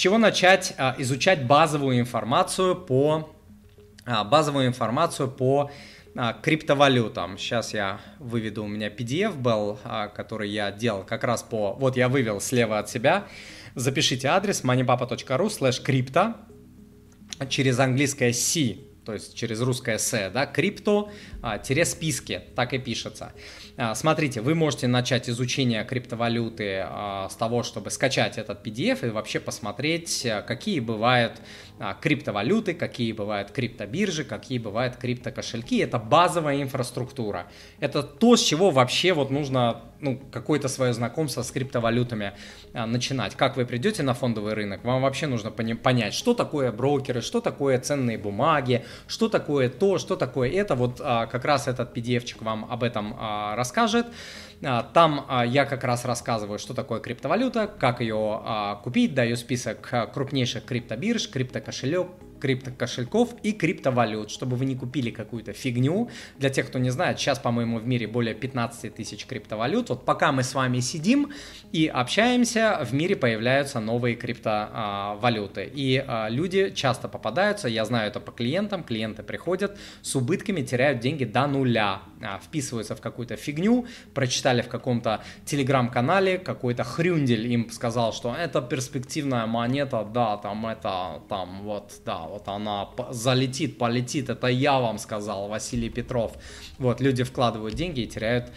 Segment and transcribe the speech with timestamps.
[0.00, 3.30] чего начать а, изучать базовую информацию по
[4.06, 5.70] а, базовую информацию по
[6.16, 7.36] а, криптовалютам.
[7.36, 9.78] Сейчас я выведу, у меня PDF был,
[10.14, 11.74] который я делал как раз по...
[11.74, 13.26] Вот я вывел слева от себя.
[13.74, 16.34] Запишите адрес moneypapa.ru slash крипто
[17.50, 23.32] через английское C, то есть через русское «с», да, крипто-списки, так и пишется.
[23.76, 29.10] А, смотрите, вы можете начать изучение криптовалюты а, с того, чтобы скачать этот PDF и
[29.10, 31.40] вообще посмотреть, а, какие бывают
[32.00, 35.78] криптовалюты, какие бывают криптобиржи, какие бывают криптокошельки.
[35.78, 37.46] Это базовая инфраструктура.
[37.78, 42.32] Это то, с чего вообще вот нужно ну, какое-то свое знакомство с криптовалютами
[42.72, 43.34] начинать.
[43.34, 47.78] Как вы придете на фондовый рынок, вам вообще нужно понять, что такое брокеры, что такое
[47.78, 50.74] ценные бумаги, что такое то, что такое это.
[50.74, 53.14] Вот как раз этот PDF-чик вам об этом
[53.54, 54.06] расскажет.
[54.62, 59.36] А, там а, я как раз рассказываю, что такое криптовалюта, как ее а, купить, даю
[59.36, 61.28] список крупнейших криптобирж,
[61.70, 62.08] криптокошелек,
[62.40, 66.08] криптокошельков и криптовалют, чтобы вы не купили какую-то фигню.
[66.38, 69.90] Для тех, кто не знает, сейчас, по-моему, в мире более 15 тысяч криптовалют.
[69.90, 71.32] Вот пока мы с вами сидим
[71.72, 75.70] и общаемся, в мире появляются новые криптовалюты.
[75.72, 81.00] И а, люди часто попадаются, я знаю это по клиентам, клиенты приходят с убытками, теряют
[81.00, 87.70] деньги до нуля, а, вписываются в какую-то фигню, прочитали в каком-то телеграм-канале, какой-то хрюндель им
[87.70, 94.28] сказал, что это перспективная монета, да, там это, там вот, да, вот она залетит, полетит,
[94.28, 96.32] это я вам сказал, Василий Петров.
[96.78, 98.52] Вот, люди вкладывают деньги и теряют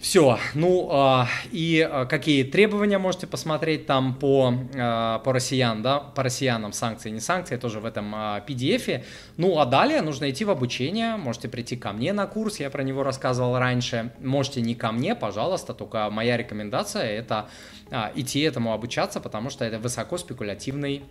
[0.00, 0.38] все.
[0.54, 6.22] Ну э, и э, какие требования можете посмотреть там по, э, по россиян, да, по
[6.22, 9.04] россиянам санкции, не санкции, тоже в этом э, PDF.
[9.36, 12.82] Ну а далее нужно идти в обучение, можете прийти ко мне на курс, я про
[12.82, 14.12] него рассказывал раньше.
[14.20, 17.50] Можете не ко мне, пожалуйста, только моя рекомендация это
[17.90, 21.02] э, идти этому обучаться, потому что это высоко спекулятивный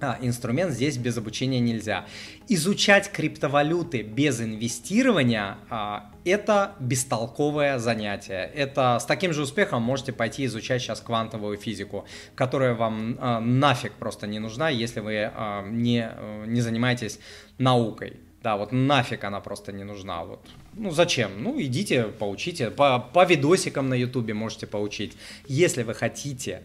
[0.00, 2.06] а, инструмент здесь без обучения нельзя.
[2.48, 8.50] Изучать криптовалюты без инвестирования а, это бестолковое занятие.
[8.54, 13.92] Это с таким же успехом можете пойти изучать сейчас квантовую физику, которая вам а, нафиг
[13.92, 15.30] просто не нужна, если вы
[15.70, 16.10] не,
[16.46, 17.18] не занимаетесь
[17.58, 18.20] наукой.
[18.42, 20.22] Да, вот нафиг она просто не нужна.
[20.24, 20.46] Вот.
[20.74, 21.42] Ну зачем?
[21.42, 22.70] Ну идите, поучите.
[22.70, 25.16] По, по видосикам на ютубе можете поучить.
[25.46, 26.62] Если вы хотите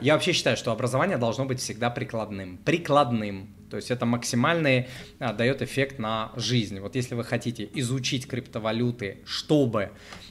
[0.00, 2.58] я вообще считаю, что образование должно быть всегда прикладным.
[2.58, 3.54] Прикладным.
[3.70, 4.88] То есть это максимальный
[5.18, 6.80] а, дает эффект на жизнь.
[6.80, 9.90] Вот если вы хотите изучить криптовалюты, чтобы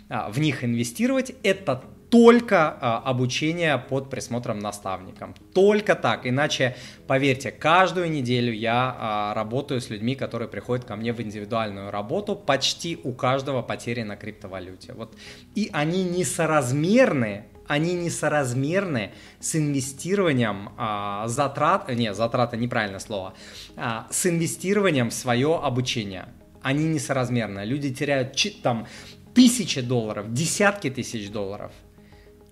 [0.10, 5.36] а, в них инвестировать, это только а, обучение под присмотром наставником.
[5.54, 6.26] Только так.
[6.26, 6.76] Иначе,
[7.08, 12.36] поверьте, каждую неделю я а, работаю с людьми, которые приходят ко мне в индивидуальную работу.
[12.36, 14.94] Почти у каждого потери на криптовалюте.
[14.94, 15.16] Вот.
[15.56, 23.34] И они несоразмерны они несоразмерны с инвестированием а, затрат, не, затраты неправильное слово,
[23.76, 26.28] а, с инвестированием в свое обучение.
[26.62, 27.64] Они несоразмерны.
[27.66, 28.88] Люди теряют там
[29.34, 31.72] тысячи долларов, десятки тысяч долларов,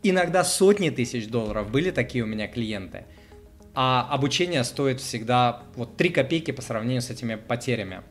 [0.04, 1.72] иногда сотни тысяч долларов.
[1.72, 3.06] Были такие у меня клиенты.
[3.76, 8.04] А обучение стоит всегда вот 3 копейки по сравнению с этими потерями.